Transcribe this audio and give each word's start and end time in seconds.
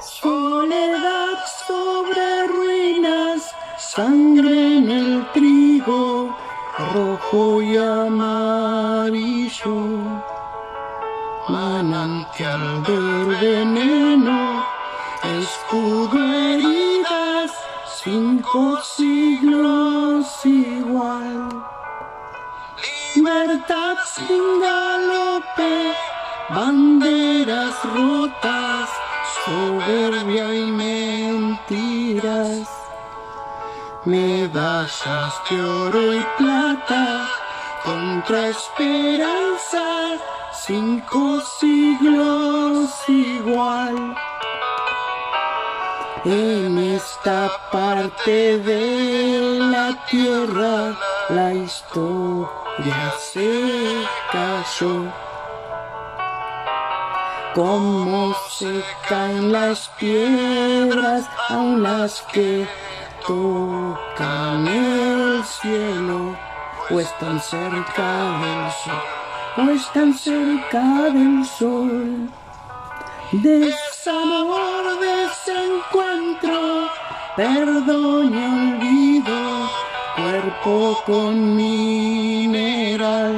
Soledad 0.00 1.36
sobre 1.66 2.46
ruinas, 2.46 3.54
sangre 3.76 4.78
en 4.78 4.90
el 4.90 5.30
trigo, 5.32 6.34
rojo 6.94 7.60
y 7.60 7.76
amarillo. 7.76 9.74
Manantial 11.48 12.82
del 12.84 13.26
veneno, 13.26 14.64
escudo 15.38 16.18
heridas, 16.32 17.52
cinco 18.02 18.80
siglos 18.82 20.26
igual. 20.44 21.48
Libertad 23.14 23.96
sin 24.06 24.60
galope, 24.62 25.92
banderas 26.48 27.74
rotas 27.94 28.69
soberbia 29.44 30.54
y 30.54 30.70
mentiras 30.70 32.68
medallas 34.04 35.34
de 35.50 35.62
oro 35.62 36.14
y 36.14 36.26
plata 36.38 37.28
contra 37.84 38.48
esperanza, 38.48 40.18
cinco 40.52 41.40
siglos 41.58 42.90
igual. 43.08 44.16
En 46.24 46.78
esta 46.78 47.50
parte 47.72 48.58
de 48.58 49.58
la 49.58 50.04
tierra 50.06 50.96
la 51.30 51.54
historia 51.54 53.12
se 53.18 54.04
cayó. 54.30 55.29
Como 57.54 58.34
se 58.48 58.84
caen 59.08 59.50
las 59.50 59.88
piedras, 59.98 61.28
aun 61.48 61.82
las 61.82 62.22
que 62.32 62.66
tocan 63.26 64.68
el 64.68 65.42
cielo 65.44 66.36
o 66.90 67.00
están 67.00 67.40
cerca 67.40 68.38
del 68.40 68.70
sol 68.84 69.02
o 69.56 69.62
están 69.70 70.14
cerca 70.14 71.10
del 71.10 71.44
sol. 71.44 72.30
Desamor, 73.32 74.98
desencuentro, 75.00 76.88
perdón 77.36 78.32
y 78.32 78.38
olvido, 78.54 79.70
cuerpo 80.16 81.02
con 81.04 81.56
mineral. 81.56 83.34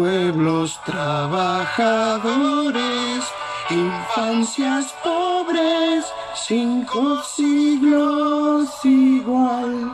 Pueblos 0.00 0.80
trabajadores, 0.86 3.20
infancias 3.68 4.94
pobres, 5.04 6.06
cinco 6.46 7.20
siglos 7.22 8.70
igual. 8.82 9.92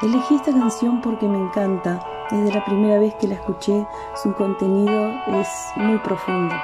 Elegí 0.00 0.36
esta 0.36 0.52
canción 0.52 1.02
porque 1.02 1.28
me 1.28 1.36
encanta. 1.36 2.00
Desde 2.30 2.54
la 2.54 2.64
primera 2.64 2.98
vez 2.98 3.14
que 3.16 3.28
la 3.28 3.34
escuché, 3.34 3.86
su 4.22 4.32
contenido 4.32 5.10
es 5.26 5.48
muy 5.76 5.98
profundo. 5.98 6.54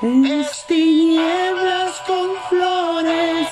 Es 0.00 0.64
tinieblas 0.66 2.00
con 2.06 2.30
flores, 2.48 3.48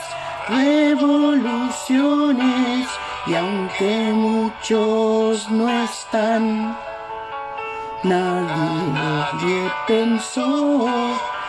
revoluciones, 0.48 2.88
y 3.26 3.34
aunque 3.34 4.12
muchos 4.14 5.50
no 5.50 5.68
están, 5.68 6.74
Nadie 8.04 9.70
pensó 9.86 10.86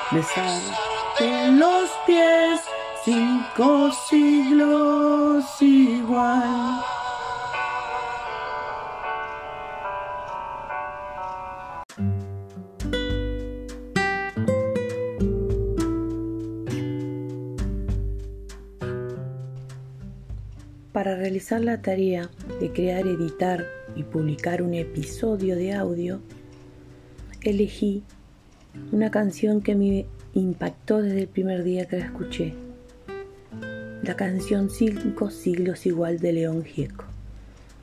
besarte 0.09 1.51
los 1.51 1.89
pies 2.05 2.61
cinco 3.03 3.91
siglos 4.09 5.45
igual. 5.59 6.81
Para 20.93 21.17
realizar 21.17 21.59
la 21.59 21.81
tarea 21.81 22.29
de 22.61 22.71
crear, 22.71 23.05
editar 23.05 23.65
y 23.97 24.03
publicar 24.03 24.61
un 24.61 24.73
episodio 24.73 25.57
de 25.57 25.73
audio, 25.73 26.21
elegí 27.45 28.03
una 28.91 29.11
canción 29.11 29.61
que 29.61 29.75
me 29.75 30.05
impactó 30.33 31.01
desde 31.01 31.21
el 31.21 31.27
primer 31.27 31.63
día 31.63 31.85
que 31.85 31.97
la 31.97 32.05
escuché. 32.05 32.53
La 34.03 34.15
canción 34.15 34.69
Cinco 34.69 35.29
siglos 35.29 35.85
igual 35.85 36.19
de 36.19 36.33
León 36.33 36.63
Gieco. 36.63 37.05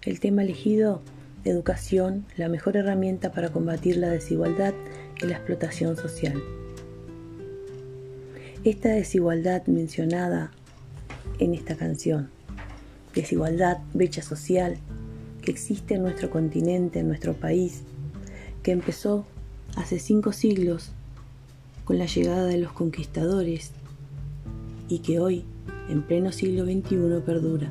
El 0.02 0.20
tema 0.20 0.42
elegido, 0.42 1.00
educación, 1.44 2.26
la 2.37 2.48
mejor 2.48 2.76
herramienta 2.76 3.32
para 3.32 3.50
combatir 3.50 3.96
la 3.96 4.08
desigualdad 4.08 4.75
y 5.22 5.26
la 5.26 5.37
explotación 5.37 5.96
social. 5.96 6.42
Esta 8.64 8.90
desigualdad 8.90 9.66
mencionada 9.66 10.50
en 11.38 11.54
esta 11.54 11.76
canción, 11.76 12.31
desigualdad, 13.14 13.78
brecha 13.94 14.22
social, 14.22 14.76
que 15.40 15.50
existe 15.50 15.94
en 15.94 16.02
nuestro 16.02 16.31
continente, 16.31 17.00
en 17.00 17.08
nuestro 17.08 17.34
país, 17.34 17.82
que 18.62 18.70
empezó 18.70 19.26
hace 19.76 19.98
cinco 19.98 20.32
siglos 20.32 20.90
con 21.84 21.98
la 21.98 22.06
llegada 22.06 22.46
de 22.46 22.58
los 22.58 22.72
conquistadores 22.72 23.72
y 24.88 25.00
que 25.00 25.19
hoy, 25.19 25.44
en 25.88 26.02
pleno 26.02 26.32
siglo 26.32 26.64
XXI, 26.64 27.20
perdura, 27.24 27.70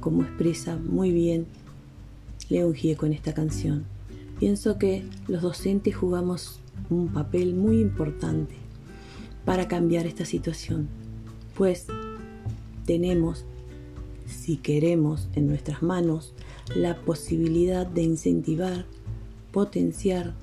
como 0.00 0.22
expresa 0.22 0.76
muy 0.76 1.12
bien 1.12 1.46
León 2.48 2.74
Gieco 2.74 3.06
en 3.06 3.12
esta 3.12 3.34
canción. 3.34 3.84
Pienso 4.38 4.78
que 4.78 5.04
los 5.28 5.42
docentes 5.42 5.94
jugamos 5.94 6.60
un 6.90 7.08
papel 7.08 7.54
muy 7.54 7.80
importante 7.80 8.54
para 9.44 9.68
cambiar 9.68 10.06
esta 10.06 10.24
situación, 10.24 10.88
pues 11.56 11.86
tenemos, 12.86 13.44
si 14.26 14.56
queremos, 14.56 15.28
en 15.34 15.46
nuestras 15.46 15.82
manos 15.82 16.34
la 16.74 16.96
posibilidad 16.96 17.86
de 17.86 18.02
incentivar, 18.02 18.86
potenciar 19.52 20.34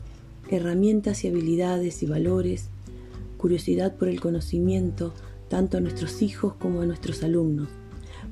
herramientas 0.50 1.24
y 1.24 1.28
habilidades 1.28 2.04
y 2.04 2.06
valores, 2.06 2.69
curiosidad 3.38 3.96
por 3.96 4.07
el 4.07 4.19
conocimiento, 4.19 5.13
tanto 5.48 5.78
a 5.78 5.81
nuestros 5.81 6.22
hijos 6.22 6.54
como 6.56 6.81
a 6.81 6.86
nuestros 6.86 7.24
alumnos, 7.24 7.69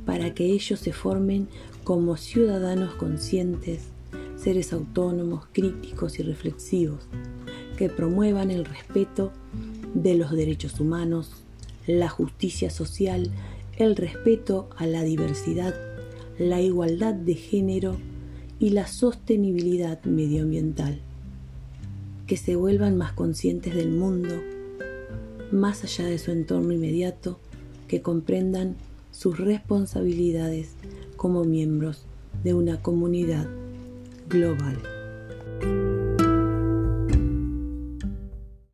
para 0.05 0.33
que 0.33 0.45
ellos 0.45 0.79
se 0.79 0.93
formen 0.93 1.47
como 1.83 2.17
ciudadanos 2.17 2.93
conscientes, 2.95 3.83
seres 4.35 4.73
autónomos, 4.73 5.45
críticos 5.51 6.19
y 6.19 6.23
reflexivos, 6.23 7.07
que 7.77 7.89
promuevan 7.89 8.51
el 8.51 8.65
respeto 8.65 9.31
de 9.93 10.15
los 10.15 10.31
derechos 10.31 10.79
humanos, 10.79 11.31
la 11.85 12.09
justicia 12.09 12.69
social, 12.69 13.31
el 13.77 13.95
respeto 13.95 14.69
a 14.77 14.85
la 14.85 15.03
diversidad, 15.03 15.75
la 16.37 16.61
igualdad 16.61 17.13
de 17.13 17.35
género 17.35 17.95
y 18.59 18.71
la 18.71 18.87
sostenibilidad 18.87 20.03
medioambiental, 20.03 20.99
que 22.27 22.37
se 22.37 22.55
vuelvan 22.55 22.97
más 22.97 23.13
conscientes 23.13 23.73
del 23.73 23.89
mundo, 23.89 24.35
más 25.51 25.83
allá 25.83 26.05
de 26.05 26.17
su 26.17 26.31
entorno 26.31 26.73
inmediato, 26.73 27.39
que 27.87 28.01
comprendan 28.01 28.75
sus 29.11 29.39
responsabilidades 29.39 30.71
como 31.15 31.45
miembros 31.45 32.03
de 32.43 32.53
una 32.53 32.81
comunidad 32.81 33.47
global. 34.29 34.77